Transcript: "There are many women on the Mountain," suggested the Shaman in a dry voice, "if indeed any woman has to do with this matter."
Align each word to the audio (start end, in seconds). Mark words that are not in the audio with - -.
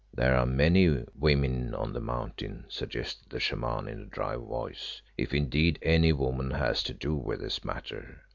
"There 0.11 0.35
are 0.35 0.47
many 0.47 1.05
women 1.13 1.75
on 1.75 1.93
the 1.93 2.01
Mountain," 2.01 2.65
suggested 2.69 3.29
the 3.29 3.39
Shaman 3.39 3.87
in 3.87 4.01
a 4.01 4.05
dry 4.05 4.35
voice, 4.35 5.03
"if 5.15 5.31
indeed 5.31 5.77
any 5.83 6.11
woman 6.11 6.49
has 6.49 6.81
to 6.85 6.93
do 6.95 7.13
with 7.13 7.39
this 7.39 7.63
matter." 7.63 8.23